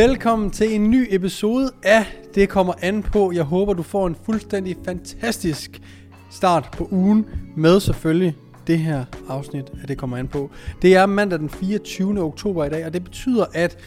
[0.00, 2.04] Velkommen til en ny episode af
[2.34, 3.32] Det kommer an på.
[3.32, 5.82] Jeg håber, du får en fuldstændig fantastisk
[6.30, 7.26] start på ugen
[7.56, 10.50] med selvfølgelig det her afsnit af Det kommer an på.
[10.82, 12.20] Det er mandag den 24.
[12.20, 13.78] oktober i dag, og det betyder, at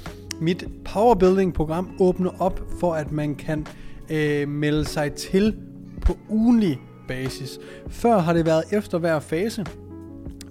[0.42, 3.68] mit Powerbuilding-program åbner op for, at man kan
[4.10, 5.56] øh, melde sig til
[6.02, 7.60] på ugenlig basis.
[7.88, 9.66] Før har det været efter hver fase,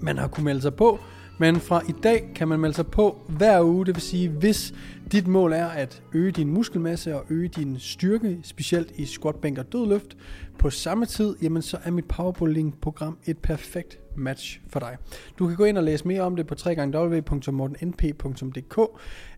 [0.00, 0.98] man har kunnet melde sig på,
[1.38, 4.74] men fra i dag kan man melde sig på hver uge, det vil sige, hvis
[5.12, 9.58] dit mål er at øge din muskelmasse og øge din styrke, specielt i squat, bænk
[9.58, 10.16] og dødløft,
[10.58, 14.96] på samme tid, jamen så er mit powerbuilding-program et perfekt match for dig.
[15.38, 18.78] Du kan gå ind og læse mere om det på www.mortennp.dk.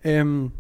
[0.05, 0.51] Øhm,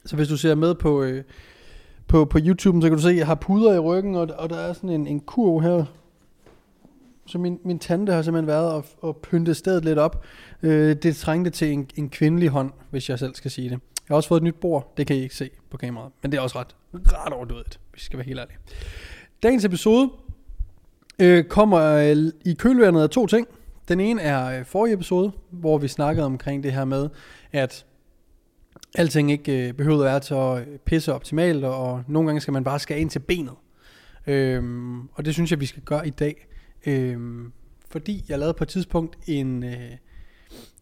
[0.05, 1.25] Så hvis du ser med på, øh,
[2.09, 4.51] på, på YouTube, så kan du se, at jeg har puder i ryggen, og, og
[4.51, 5.85] der er sådan en, en kurv her.
[7.27, 10.25] Så min, min tante har simpelthen været og, og pyntet stedet lidt op.
[10.63, 13.79] Øh, det trængte til en, en kvindelig hånd, hvis jeg selv skal sige det.
[14.09, 16.33] Jeg har også fået et nyt bord, det kan I ikke se på kameraet, men
[16.33, 18.55] det er også ret, ret overdødet, hvis jeg skal være helt ærlig.
[19.43, 20.11] Dagens episode
[21.19, 23.47] øh, kommer øh, i kølvandet af to ting.
[23.89, 27.09] Den ene er øh, forrige episode, hvor vi snakkede omkring det her med,
[27.53, 27.87] at
[28.95, 32.65] alting ikke øh, behøver at være så øh, pisse optimalt, og nogle gange skal man
[32.65, 33.55] bare skære ind til benet.
[34.27, 36.47] Øhm, og det synes jeg, vi skal gøre i dag.
[36.87, 37.53] Øhm,
[37.91, 39.91] fordi jeg lavede på et tidspunkt en, øh,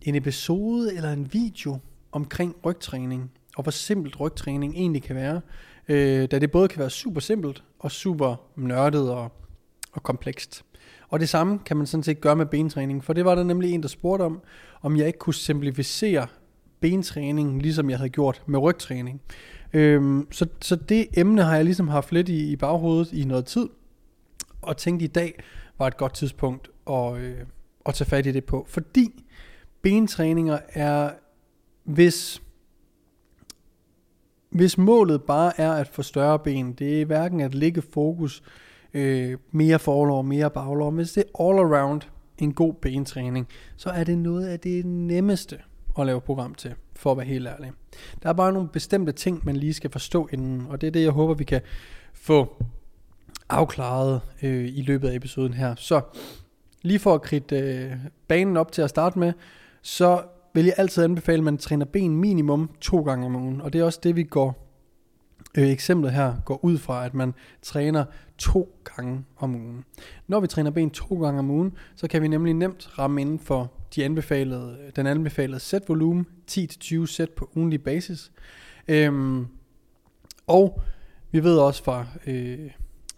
[0.02, 1.78] en episode eller en video
[2.12, 5.40] omkring rygtræning, og hvor simpelt rygtræning egentlig kan være.
[5.88, 9.32] Øh, da det både kan være super simpelt og super nørdet og,
[9.92, 10.64] og komplekst.
[11.10, 13.70] Og det samme kan man sådan set gøre med bentræning, for det var der nemlig
[13.72, 14.40] en, der spurgte om,
[14.82, 16.26] om jeg ikke kunne simplificere
[16.80, 19.20] bentræning, ligesom jeg havde gjort med rygtræning.
[19.72, 23.46] Øhm, så, så det emne har jeg ligesom haft lidt i, i baghovedet i noget
[23.46, 23.68] tid,
[24.62, 25.42] og tænkte i dag
[25.78, 27.36] var et godt tidspunkt at, øh,
[27.86, 28.66] at tage fat i det på.
[28.68, 29.24] Fordi
[29.82, 31.10] bentræninger er,
[31.84, 32.42] hvis,
[34.50, 38.42] hvis målet bare er at få større ben, det er hverken at ligge fokus
[38.94, 40.92] øh, mere forlov, mere baglov.
[40.92, 42.02] Hvis det er all around
[42.38, 45.58] en god bentræning, så er det noget af det nemmeste
[45.98, 47.72] at lave program til, for at være helt ærlig.
[48.22, 51.02] Der er bare nogle bestemte ting, man lige skal forstå inden, og det er det,
[51.02, 51.60] jeg håber, vi kan
[52.14, 52.62] få
[53.48, 55.74] afklaret øh, i løbet af episoden her.
[55.74, 56.00] Så
[56.82, 57.92] lige for at kridte øh,
[58.28, 59.32] banen op til at starte med,
[59.82, 60.22] så
[60.54, 63.80] vil jeg altid anbefale, at man træner ben minimum to gange om ugen, og det
[63.80, 64.69] er også det, vi går
[65.58, 68.04] Øh, eksemplet her går ud fra, at man træner
[68.38, 69.84] to gange om ugen.
[70.26, 73.38] Når vi træner ben to gange om ugen, så kan vi nemlig nemt ramme inden
[73.38, 78.32] for de anbefalede, den anbefalede sætvolumen, 10-20 sæt på ugenlig basis.
[78.88, 79.46] Øhm,
[80.46, 80.82] og
[81.30, 82.70] vi ved også fra, øh,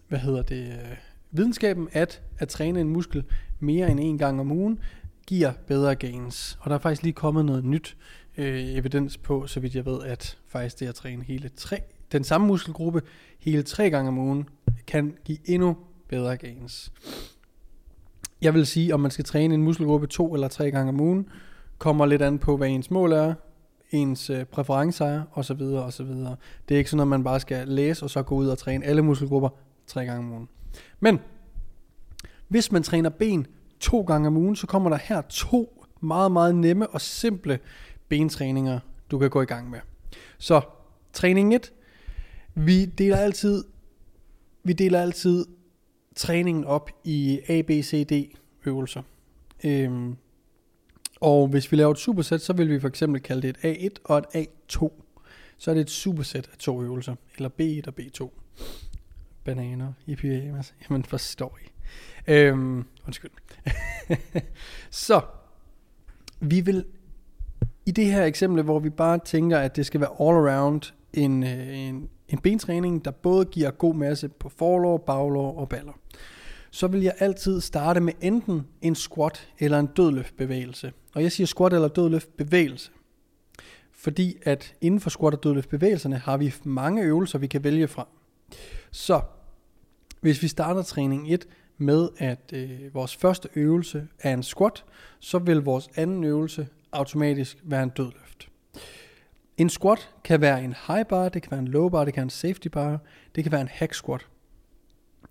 [0.07, 0.97] hvad hedder det, øh,
[1.31, 3.23] videnskaben, at at træne en muskel
[3.59, 4.79] mere end en gang om ugen,
[5.27, 6.57] giver bedre gains.
[6.61, 7.97] Og der er faktisk lige kommet noget nyt
[8.37, 11.81] øh, evidens på, så vidt jeg ved, at faktisk det at træne hele tre
[12.13, 13.01] den samme muskelgruppe
[13.39, 14.49] hele tre gange om ugen
[14.87, 16.91] kan give endnu bedre gains.
[18.41, 21.27] Jeg vil sige, om man skal træne en muskelgruppe to eller tre gange om ugen,
[21.77, 23.33] kommer lidt an på, hvad ens mål er,
[23.91, 25.61] ens øh, præferencer er, osv.
[25.61, 26.05] osv.
[26.69, 28.85] Det er ikke sådan, at man bare skal læse, og så gå ud og træne
[28.85, 29.49] alle muskelgrupper
[29.87, 30.49] tre gange om ugen.
[30.99, 31.19] Men,
[32.47, 33.47] hvis man træner ben
[33.79, 37.59] to gange om ugen, så kommer der her to meget, meget nemme og simple
[38.09, 38.79] bentræninger,
[39.11, 39.79] du kan gå i gang med.
[40.37, 40.61] Så
[41.13, 41.73] træning 1,
[42.55, 43.63] vi deler altid,
[44.63, 45.45] vi deler altid
[46.15, 49.01] træningen op i A, B, C, D øvelser.
[49.63, 50.15] Øhm,
[51.21, 54.01] og hvis vi laver et supersæt, så vil vi for eksempel kalde det et A1
[54.03, 54.91] og et A2.
[55.57, 58.29] Så er det et supersæt af to øvelser, eller B1 og B2.
[59.43, 60.73] Bananer i pyjamas.
[60.81, 61.69] Jamen forstår I.
[62.27, 63.31] Øhm, undskyld.
[64.89, 65.21] så,
[66.39, 66.85] vi vil
[67.85, 70.81] i det her eksempel, hvor vi bare tænker, at det skal være all around
[71.13, 75.93] en, øh, en, en bentræning, der både giver god masse på forlår, baglår og baller.
[76.71, 80.93] Så vil jeg altid starte med enten en squat eller en dødløftbevægelse.
[81.15, 82.91] Og jeg siger squat eller dødløftbevægelse.
[83.91, 88.07] Fordi at inden for squat og dødløftbevægelserne har vi mange øvelser, vi kan vælge fra.
[88.91, 89.21] Så
[90.21, 91.47] hvis vi starter træning 1
[91.77, 94.83] med, at øh, vores første øvelse er en squat,
[95.19, 98.22] så vil vores anden øvelse automatisk være en dødløft.
[99.57, 102.21] En squat kan være en high bar, det kan være en low bar, det kan
[102.21, 102.99] være en safety bar,
[103.35, 104.27] det kan være en hack squat.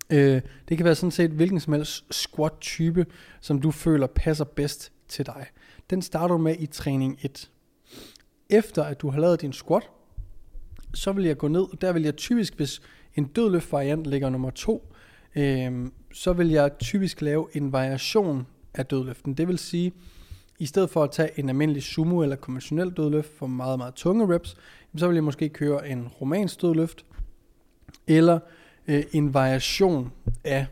[0.09, 3.05] Øh, det kan være sådan set hvilken som helst squat type,
[3.41, 5.45] som du føler passer bedst til dig.
[5.89, 7.51] Den starter du med i træning 1.
[8.49, 9.89] Efter at du har lavet din squat,
[10.93, 12.81] så vil jeg gå ned, og der vil jeg typisk, hvis
[13.15, 14.93] en dødløft variant ligger nummer 2,
[15.35, 19.33] øh, så vil jeg typisk lave en variation af dødløften.
[19.33, 19.93] Det vil sige,
[20.63, 24.35] i stedet for at tage en almindelig sumo eller konventionel dødløft for meget, meget tunge
[24.35, 24.57] reps,
[24.97, 27.05] så vil jeg måske køre en romansk dødløft,
[28.07, 28.39] eller
[28.87, 30.11] øh, en variation
[30.43, 30.65] af,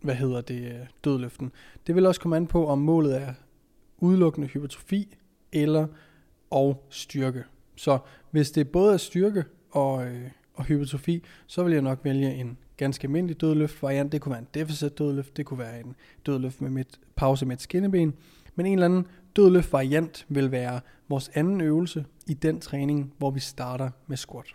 [0.00, 1.52] hvad hedder det, øh, dødløften.
[1.86, 3.34] Det vil også komme an på, om målet er
[3.98, 5.16] udelukkende hypertrofi
[5.52, 5.86] eller
[6.50, 7.44] og styrke.
[7.76, 7.98] Så
[8.30, 12.58] hvis det både er styrke og, øh, og hypertrofi, så vil jeg nok vælge en
[12.76, 14.12] ganske almindelig dødløft variant.
[14.12, 17.56] Det kunne være en deficit dødløft, det kunne være en dødløft med mit pause med
[17.56, 18.14] et skinneben.
[18.58, 19.06] Men en eller anden
[19.36, 24.46] dødløft variant vil være vores anden øvelse i den træning, hvor vi starter med squat.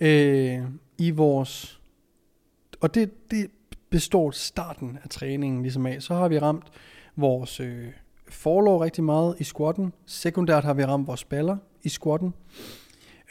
[0.00, 0.60] Øh,
[0.98, 1.80] I vores,
[2.80, 3.50] og det, det
[3.90, 6.02] består starten af træningen ligesom af.
[6.02, 6.64] Så har vi ramt
[7.16, 7.86] vores øh,
[8.28, 9.92] forlov rigtig meget i squatten.
[10.06, 12.34] Sekundært har vi ramt vores baller i squatten.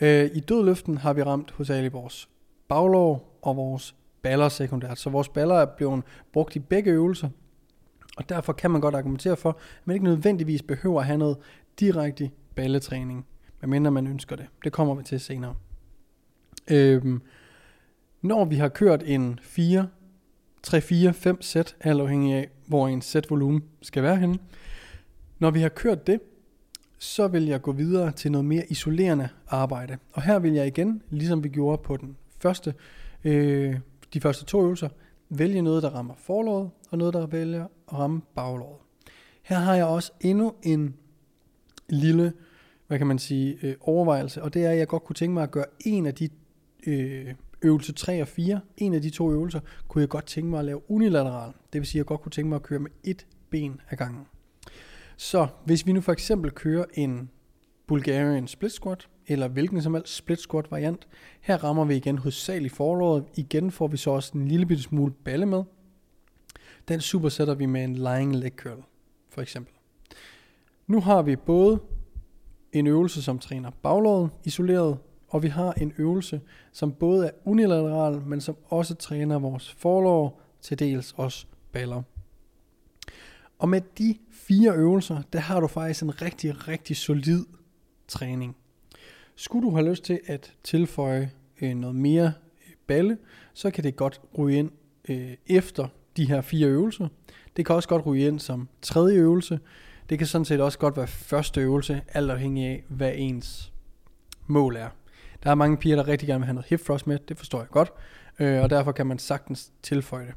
[0.02, 2.30] Øh, I dødløften har vi ramt hovedsageligt vores
[2.68, 5.00] baglov og vores baller sekundært.
[5.00, 6.04] Så vores baller er blevet
[6.34, 7.30] brugt i begge øvelser.
[8.18, 9.56] Og derfor kan man godt argumentere for, at
[9.86, 11.38] man ikke nødvendigvis behøver at have noget
[11.80, 13.25] direkte balletræning,
[13.62, 14.46] medmindre man ønsker det.
[14.64, 15.56] Det kommer vi til senere.
[16.72, 17.22] Øhm,
[18.22, 19.88] når vi har kørt en 4,
[20.64, 24.40] 3, 4, 5 sæt, alt afhængig af, hvor en sæt volumen skal være henne.
[25.40, 26.19] Når vi har kørt det,
[26.98, 29.98] så vil jeg gå videre til noget mere isolerende arbejde.
[30.14, 32.74] Og her vil jeg igen, ligesom vi gjorde på den første,
[33.24, 33.80] øh,
[34.14, 34.90] de første to øvelser,
[35.30, 38.78] vælge noget, der rammer forlåret, og noget, der vælger ramme baglåret.
[39.44, 40.95] Her har jeg også endnu en
[41.89, 42.34] lille,
[42.88, 45.44] hvad kan man sige, øh, overvejelse, og det er, at jeg godt kunne tænke mig
[45.44, 46.30] at gøre en af de
[46.88, 50.60] øh, øvelse 3 og 4, en af de to øvelser, kunne jeg godt tænke mig
[50.60, 51.54] at lave unilateral.
[51.74, 53.98] Det vil sige, at jeg godt kunne tænke mig at køre med et ben ad
[53.98, 54.25] gangen.
[55.18, 57.30] Så hvis vi nu for eksempel kører en
[57.88, 61.07] Bulgarian split squat, eller hvilken som helst split squat variant,
[61.42, 63.25] her rammer vi igen hovedsageligt forlåret.
[63.36, 65.63] Igen får vi så også en lille bitte smule balle med.
[66.88, 68.84] Den supersætter vi med en lying leg curl,
[69.30, 69.74] for eksempel.
[70.88, 71.80] Nu har vi både
[72.74, 74.98] en øvelse, som træner baglåret isoleret,
[75.28, 76.42] og vi har en øvelse,
[76.72, 82.04] som både er unilateral, men som også træner vores forlår, til dels også baller.
[83.60, 87.45] Og med de fire øvelser, der har du faktisk en rigtig, rigtig solid
[88.07, 88.56] træning.
[89.36, 91.31] Skulle du have lyst til at tilføje
[91.62, 92.33] øh, noget mere
[92.68, 93.18] øh, balle,
[93.54, 94.72] så kan det godt ryge ind
[95.10, 95.88] øh, efter
[96.18, 97.08] de her fire øvelser.
[97.58, 99.60] Det kan også godt ryge ind som tredje øvelse.
[100.10, 103.74] Det kan sådan set også godt være første øvelse, alt afhængig af, hvad ens
[104.48, 104.90] mål er.
[105.44, 107.60] Der er mange piger, der rigtig gerne vil have noget hip thrust med, det forstår
[107.60, 107.94] jeg godt,
[108.40, 110.34] øh, og derfor kan man sagtens tilføje det.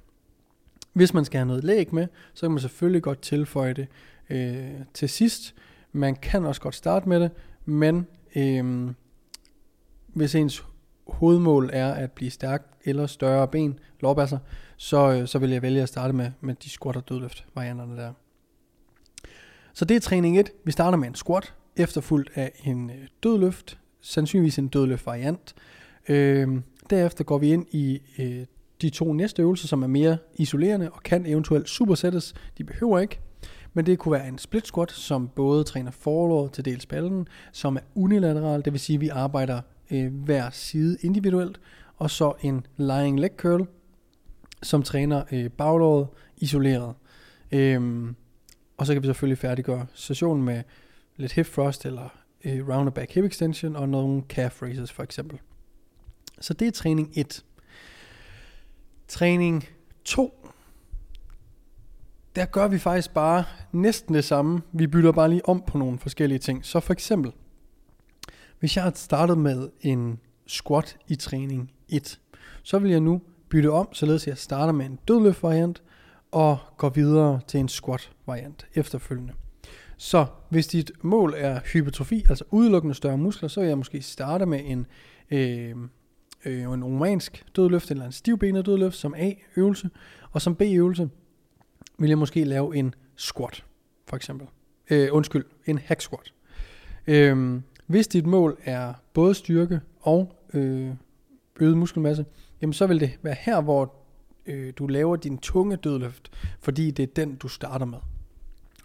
[0.92, 3.86] Hvis man skal have noget læg med, så kan man selvfølgelig godt tilføje det
[4.30, 5.54] øh, til sidst.
[5.92, 7.30] Man kan også godt starte med det,
[7.64, 8.06] men
[8.36, 8.90] øh,
[10.06, 10.64] hvis ens
[11.06, 14.38] hovedmål er at blive stærk eller større ben, lårbasser,
[14.82, 17.96] så, øh, så vil jeg vælge at starte med, med de squat og dødløft varianterne
[17.96, 18.12] der.
[19.72, 20.50] Så det er træning 1.
[20.64, 25.54] Vi starter med en squat, efterfulgt af en øh, dødløft, sandsynligvis en dødløft variant.
[26.08, 26.48] Øh,
[26.90, 28.46] derefter går vi ind i øh,
[28.82, 32.34] de to næste øvelser, som er mere isolerende og kan eventuelt supersættes.
[32.58, 33.20] De behøver ikke.
[33.74, 37.76] Men det kunne være en split squat, som både træner forlåret til dels ballen, som
[37.76, 39.60] er unilateral, det vil sige, at vi arbejder
[39.90, 41.60] øh, hver side individuelt,
[41.96, 43.68] og så en lying leg curl,
[44.62, 46.94] som træner øh, baglåret isoleret.
[47.52, 48.16] Øhm,
[48.76, 50.62] og så kan vi selvfølgelig færdiggøre sessionen med
[51.16, 52.08] lidt hip thrust eller
[52.44, 55.38] øh, round back hip extension og nogle calf raises for eksempel.
[56.40, 57.44] Så det er træning 1.
[59.08, 59.64] Træning
[60.04, 60.48] 2.
[62.36, 64.62] Der gør vi faktisk bare næsten det samme.
[64.72, 66.64] Vi bytter bare lige om på nogle forskellige ting.
[66.64, 67.32] Så for eksempel,
[68.58, 72.20] hvis jeg har startet med en squat i træning 1,
[72.62, 73.20] så vil jeg nu
[73.50, 75.82] bytte om, således jeg starter med en dødløft variant
[76.30, 79.32] og går videre til en squat variant efterfølgende.
[79.96, 84.46] Så hvis dit mål er hypertrofi, altså udelukkende større muskler, så vil jeg måske starte
[84.46, 84.86] med en,
[85.30, 85.76] øh,
[86.44, 89.90] øh, en romansk dødløft eller en stivbenet dødløft som A-øvelse,
[90.30, 91.10] og som B-øvelse
[91.98, 93.64] vil jeg måske lave en squat,
[94.08, 94.46] for eksempel.
[94.90, 96.32] Øh, undskyld, en hack squat.
[97.06, 100.90] Øh, hvis dit mål er både styrke og øh,
[101.60, 102.24] øget muskelmasse,
[102.62, 103.94] jamen så vil det være her, hvor
[104.46, 107.98] øh, du laver din tunge dødløft, fordi det er den, du starter med.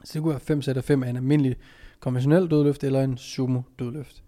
[0.04, 1.56] Så det kunne være 5 sæt af 5 af en almindelig
[2.00, 4.24] konventionel dødløft eller en sumo dødløft.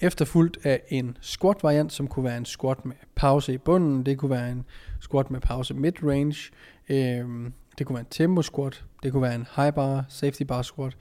[0.00, 4.06] Efterfulgt af en squat variant, som kunne være en squat med pause i bunden.
[4.06, 4.64] Det kunne være en
[5.00, 6.52] squat med pause mid-range.
[6.88, 8.84] øh, det kunne være en tempo squat.
[9.02, 10.96] Det kunne være en high bar, safety bar squat.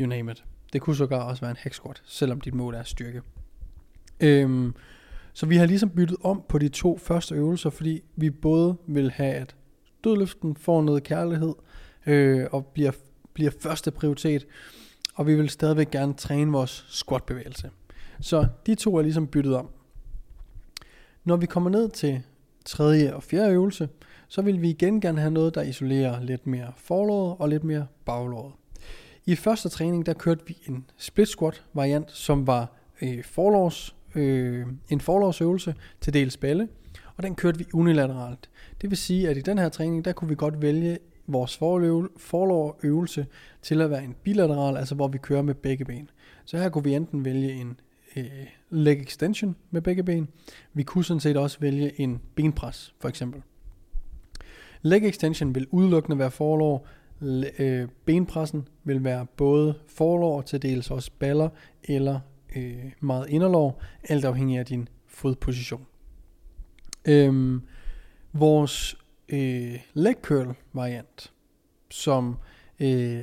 [0.00, 0.44] You name it.
[0.72, 3.22] Det kunne sågar også være en hack squat, selvom dit mål er styrke.
[4.20, 4.74] Øhm,
[5.40, 9.10] så vi har ligesom byttet om på de to første øvelser, fordi vi både vil
[9.10, 9.56] have, at
[10.04, 11.54] dødløften får noget kærlighed
[12.06, 12.90] øh, og bliver,
[13.34, 14.46] bliver første prioritet,
[15.14, 17.70] og vi vil stadigvæk gerne træne vores squat-bevægelse.
[18.20, 19.68] Så de to er ligesom byttet om.
[21.24, 22.22] Når vi kommer ned til
[22.64, 23.88] tredje og fjerde øvelse,
[24.28, 27.86] så vil vi igen gerne have noget, der isolerer lidt mere forlåret og lidt mere
[28.04, 28.52] baglåret.
[29.26, 34.66] I første træning, der kørte vi en split squat variant, som var øh, forlovs øh,
[34.88, 36.68] en forlovsøvelse til dels balle,
[37.16, 38.50] og den kørte vi unilateralt.
[38.80, 41.56] Det vil sige, at i den her træning, der kunne vi godt vælge vores
[42.16, 43.26] forlårøvelse
[43.62, 46.10] til at være en bilateral, altså hvor vi kører med begge ben.
[46.44, 47.80] Så her kunne vi enten vælge en
[48.16, 48.24] øh,
[48.70, 50.28] leg extension med begge ben.
[50.74, 53.42] Vi kunne sådan set også vælge en benpres, for eksempel.
[54.82, 56.86] Leg extension vil udelukkende være forlov,
[57.58, 61.48] Øh, benpressen vil være både forlår til dels også baller
[61.84, 62.20] eller
[62.56, 65.86] øh, meget inderlov, alt afhængig af din fodposition.
[67.04, 67.62] Øhm,
[68.32, 68.96] vores
[69.28, 71.32] øh, leg curl variant,
[71.90, 72.36] som
[72.80, 73.20] øh,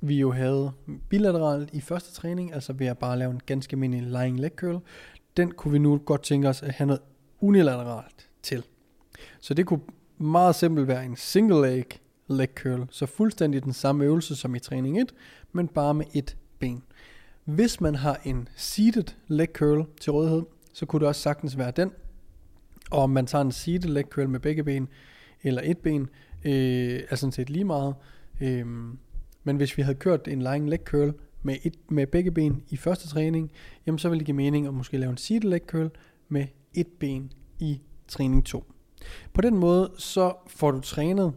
[0.00, 0.72] vi jo havde
[1.08, 4.80] bilateralt i første træning, altså ved at bare lave en ganske almindelig lying leg curl,
[5.36, 7.02] den kunne vi nu godt tænke os at have noget
[7.40, 8.64] unilateralt til.
[9.40, 9.80] Så det kunne
[10.18, 11.84] meget simpelt være en single leg
[12.28, 15.14] leg curl, så fuldstændig den samme øvelse som i træning 1,
[15.52, 16.82] men bare med et ben.
[17.44, 21.70] Hvis man har en seated leg curl til rådighed, så kunne det også sagtens være
[21.70, 21.90] den.
[22.90, 24.88] Og om man tager en seated leg curl med begge ben,
[25.42, 26.08] eller et ben,
[26.44, 27.94] øh, er sådan set lige meget.
[28.40, 28.66] Øh,
[29.44, 32.76] men hvis vi havde kørt en lying leg curl med, et, med begge ben i
[32.76, 33.52] første træning,
[33.86, 35.90] jamen så ville det give mening at måske lave en seated leg curl
[36.28, 38.72] med et ben i træning 2.
[39.32, 41.32] På den måde så får du trænet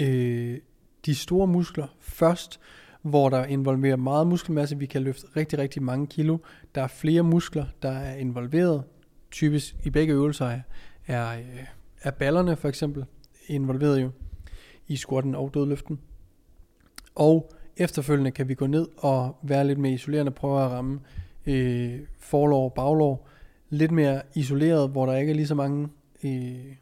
[0.00, 0.58] øh,
[1.06, 2.60] de store muskler først,
[3.04, 4.78] hvor der involverer meget muskelmasse.
[4.78, 6.38] Vi kan løfte rigtig, rigtig mange kilo.
[6.74, 8.84] Der er flere muskler, der er involveret.
[9.30, 10.60] Typisk i begge øvelser er,
[11.06, 11.64] er, øh,
[12.02, 13.04] er ballerne for eksempel
[13.46, 14.10] involveret jo
[14.88, 16.00] i squatten og dødløften.
[17.14, 21.00] Og efterfølgende kan vi gå ned og være lidt mere isolerende, prøve at ramme
[21.46, 23.28] øh, forlår og baglår
[23.70, 25.88] lidt mere isoleret, hvor der ikke er lige så mange
[26.24, 26.76] øh,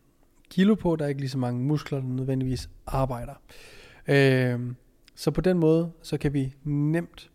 [0.51, 3.35] kilo på, der er ikke lige så mange muskler, der nødvendigvis arbejder.
[4.09, 4.61] Øh,
[5.15, 7.31] så på den måde, så kan vi nemt,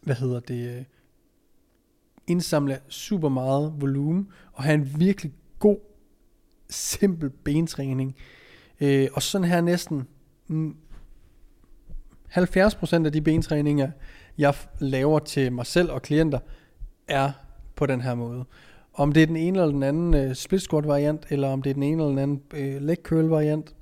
[0.00, 0.84] hvad hedder det, øh,
[2.26, 5.78] indsamle super meget volumen, og have en virkelig god,
[6.70, 8.16] simpel bentræning.
[8.80, 10.08] Øh, og sådan her næsten
[12.36, 13.90] 70% af de bentræninger,
[14.38, 16.38] jeg laver til mig selv og klienter,
[17.08, 17.32] er
[17.76, 18.44] på den her måde.
[18.94, 21.70] Om det er den ene eller den anden øh, split squat variant, eller om det
[21.70, 23.74] er den ene eller den anden øh, leg curl variant,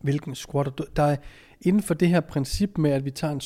[0.00, 1.16] hvilken squat, der er
[1.60, 3.40] inden for det her princip med, at vi tager en,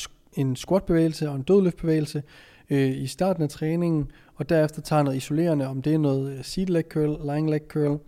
[0.46, 2.22] en squat bevægelse og en dødløft bevægelse
[2.70, 6.44] øh, i starten af træningen, og derefter tager noget isolerende, om det er noget øh,
[6.44, 8.00] seat leg curl, lying leg curl,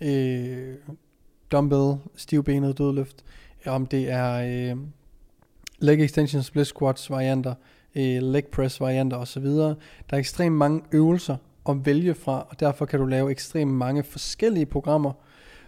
[0.00, 0.74] øh,
[1.52, 3.24] dumbbell, stivbenet dødløft,
[3.66, 4.32] øh, om det er
[4.72, 4.76] øh,
[5.78, 7.54] leg extension split squats varianter,
[7.94, 9.46] øh, leg press varianter osv.
[9.46, 9.76] Der
[10.10, 11.36] er ekstremt mange øvelser
[11.68, 15.12] at vælge fra, og derfor kan du lave ekstremt mange forskellige programmer,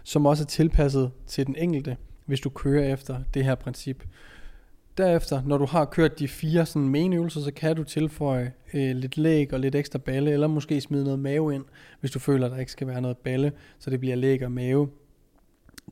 [0.03, 4.03] som også er tilpasset til den enkelte, hvis du kører efter det her princip.
[4.97, 8.95] Derefter, når du har kørt de fire sådan main øvelser, så kan du tilføje øh,
[8.95, 11.65] lidt læg og lidt ekstra balle, eller måske smide noget mave ind,
[11.99, 14.51] hvis du føler, at der ikke skal være noget balle, så det bliver læg og
[14.51, 14.89] mave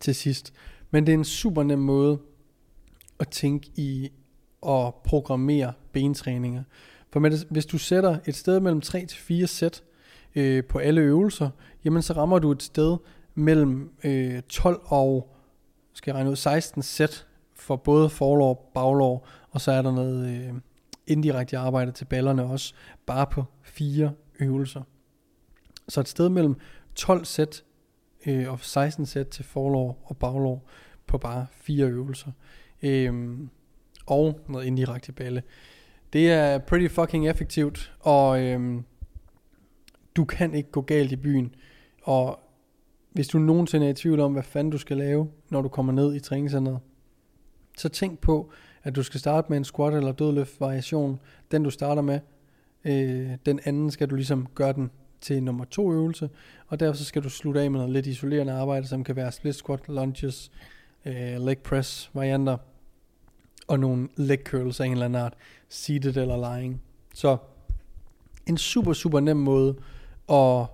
[0.02, 0.54] til sidst.
[0.92, 2.20] Men det er en super nem måde
[3.20, 4.12] at tænke i
[4.68, 6.64] at programmere bentræninger.
[7.12, 9.84] For med det, hvis du sætter et sted mellem 3 til 4 sæt
[10.36, 11.50] øh, på alle øvelser,
[11.86, 12.98] jamen så rammer du et sted
[13.36, 15.33] mellem øh, 12 og
[15.94, 20.28] skal jeg regne ud, 16 sæt for både forlov, og og så er der noget
[20.28, 20.54] øh,
[21.08, 22.74] indirekte arbejde til ballerne også,
[23.06, 24.82] bare på fire øvelser.
[25.90, 26.56] Så et sted mellem
[26.96, 27.64] 12 sæt
[28.26, 30.68] øh, og 16 sæt til forlov og baglov
[31.08, 32.32] på bare fire øvelser.
[32.82, 33.40] Øh,
[34.06, 35.44] og noget indirekte balle.
[36.14, 38.82] Det er pretty fucking effektivt, og øh,
[40.16, 41.56] du kan ikke gå galt i byen.
[42.04, 42.40] Og
[43.14, 45.94] hvis du nogensinde er i tvivl om, hvad fanden du skal lave, når du kommer
[45.94, 46.80] ned i træningscenteret,
[47.78, 48.52] så tænk på,
[48.84, 51.20] at du skal starte med en squat eller dødløft variation.
[51.52, 52.20] Den du starter med,
[52.86, 54.92] øh, den anden skal du ligesom gøre den
[55.22, 56.30] til nummer to øvelse,
[56.68, 59.32] og derfor så skal du slutte af med noget lidt isolerende arbejde, som kan være
[59.32, 60.52] split squat, lunges,
[61.06, 62.58] øh, leg press varianter,
[63.68, 65.34] og nogle leg curls af en eller anden art,
[65.70, 66.82] seated eller lying.
[67.14, 67.38] Så
[68.48, 69.76] en super, super nem måde
[70.30, 70.66] at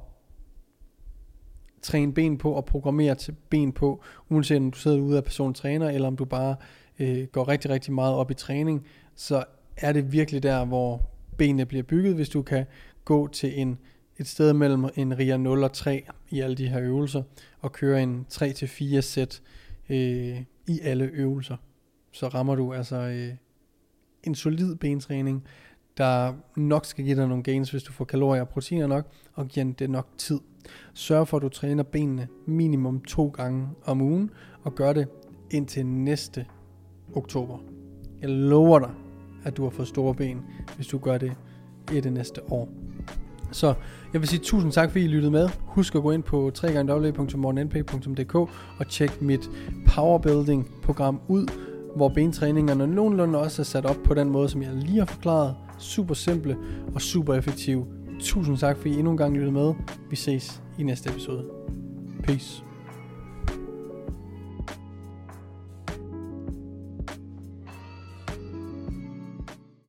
[1.82, 5.54] træne ben på og programmere til ben på, uanset om du sidder ude af personen
[5.54, 6.56] træner, eller om du bare
[7.00, 9.44] øh, går rigtig, rigtig meget op i træning, så
[9.78, 11.02] er det virkelig der, hvor
[11.38, 12.66] benene bliver bygget, hvis du kan
[13.06, 13.78] gå til en,
[14.18, 17.24] et sted mellem en RIA 0 og 3 i alle de her øvelser,
[17.62, 19.42] og køre en 3-4 sæt
[19.90, 21.58] øh, i alle øvelser.
[22.12, 23.34] Så rammer du altså øh,
[24.24, 25.44] en solid bentræning,
[25.98, 29.48] der nok skal give dig nogle gains, hvis du får kalorier og proteiner nok, og
[29.48, 30.40] giver det nok tid.
[30.94, 34.30] Sørg for, at du træner benene minimum to gange om ugen,
[34.64, 35.08] og gør det
[35.52, 36.46] indtil næste
[37.14, 37.58] oktober.
[38.22, 38.92] Jeg lover dig,
[39.44, 40.42] at du har fået store ben,
[40.76, 41.34] hvis du gør det
[41.94, 42.70] i det næste år.
[43.52, 43.74] Så
[44.14, 45.50] jeg vil sige tusind tak, fordi I lyttede med.
[45.66, 48.36] Husk at gå ind på www.morgennp.dk
[48.80, 49.50] og tjek mit
[49.88, 51.48] powerbuilding program ud,
[51.96, 55.56] hvor bentræningerne nogenlunde også er sat op på den måde, som jeg lige har forklaret.
[55.78, 56.58] Super simple
[56.96, 57.86] og super effektive.
[58.20, 59.74] Tusind tak, fordi I endnu en gang lyttede med.
[60.10, 61.46] Vi ses i næste episode.
[62.24, 62.64] Peace.